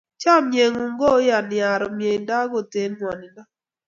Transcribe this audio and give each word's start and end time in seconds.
Chomye 0.21 0.63
ng'ung' 0.71 0.97
ko 0.99 1.09
yoni 1.27 1.57
aro 1.73 1.85
myeindo 1.97 2.31
angot 2.41 2.71
eng' 2.81 2.95
ng'wonindo 2.95 3.41